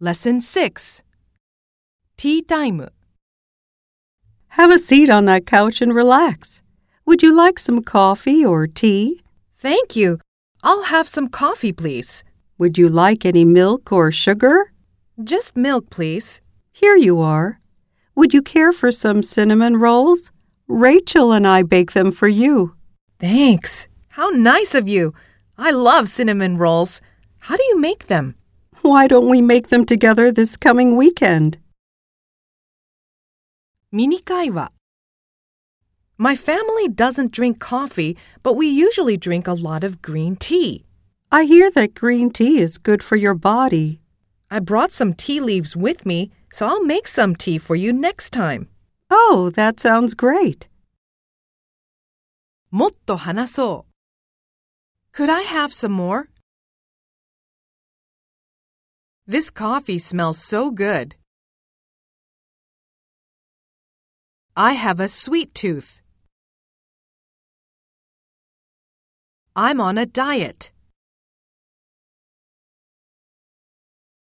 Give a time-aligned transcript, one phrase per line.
[0.00, 1.02] Lesson 6
[2.16, 2.88] Tea Time
[4.50, 6.62] Have a seat on that couch and relax.
[7.04, 9.22] Would you like some coffee or tea?
[9.56, 10.20] Thank you.
[10.62, 12.22] I'll have some coffee, please.
[12.58, 14.72] Would you like any milk or sugar?
[15.20, 16.40] Just milk, please.
[16.70, 17.58] Here you are.
[18.14, 20.30] Would you care for some cinnamon rolls?
[20.68, 22.76] Rachel and I bake them for you.
[23.18, 23.88] Thanks.
[24.10, 25.12] How nice of you.
[25.56, 27.00] I love cinnamon rolls.
[27.40, 28.36] How do you make them?
[28.87, 31.59] Why don't we make them together this coming weekend?
[33.91, 34.71] ミニ会話
[36.17, 40.85] My family doesn't drink coffee, but we usually drink a lot of green tea.
[41.31, 43.99] I hear that green tea is good for your body.
[44.49, 48.31] I brought some tea leaves with me, so I'll make some tea for you next
[48.31, 48.67] time.
[49.09, 50.69] Oh, that sounds great.
[52.71, 53.85] もっと話そ
[55.13, 55.17] う。
[55.17, 56.29] Could I have some more?
[59.30, 61.14] This coffee smells so good.
[64.56, 66.00] I have a sweet tooth.
[69.54, 70.72] I'm on a diet.